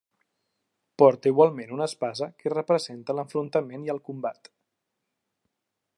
[1.01, 4.51] Porta igualment una espasa que representa l'enfrontament i el combat.